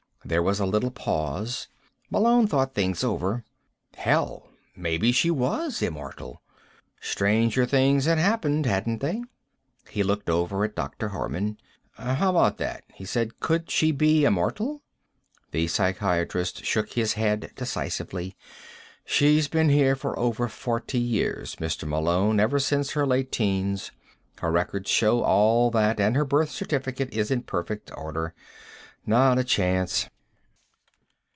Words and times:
There 0.23 0.43
was 0.43 0.59
a 0.59 0.67
little 0.67 0.91
pause. 0.91 1.67
Malone 2.11 2.45
thought 2.45 2.75
things 2.75 3.03
over. 3.03 3.43
Hell, 3.95 4.49
maybe 4.77 5.11
she 5.11 5.31
was 5.31 5.81
immortal. 5.81 6.43
Stranger 7.01 7.65
things 7.65 8.05
had 8.05 8.19
happened, 8.19 8.67
hadn't 8.67 8.99
they? 9.01 9.23
He 9.89 10.03
looked 10.03 10.29
over 10.29 10.63
at 10.63 10.75
Dr. 10.75 11.07
Harman. 11.09 11.57
"How 11.93 12.29
about 12.29 12.57
that?" 12.59 12.83
he 12.93 13.03
said. 13.03 13.39
"Could 13.39 13.71
she 13.71 13.91
be 13.91 14.23
immortal?" 14.23 14.83
The 15.49 15.67
psychiatrist 15.67 16.63
shook 16.65 16.93
his 16.93 17.13
head 17.13 17.51
decisively. 17.55 18.37
"She's 19.03 19.47
been 19.47 19.69
here 19.69 19.95
for 19.95 20.17
over 20.19 20.47
forty 20.47 20.99
years, 20.99 21.55
Mr. 21.55 21.87
Malone, 21.87 22.39
ever 22.39 22.59
since 22.59 22.91
her 22.91 23.07
late 23.07 23.31
teens. 23.31 23.91
Her 24.37 24.51
records 24.51 24.89
show 24.89 25.23
all 25.23 25.71
that, 25.71 25.99
and 25.99 26.15
her 26.15 26.25
birth 26.25 26.51
certificate 26.51 27.11
is 27.11 27.31
in 27.31 27.41
perfect 27.41 27.89
order. 27.97 28.35
Not 29.03 29.39
a 29.39 29.43
chance." 29.43 30.07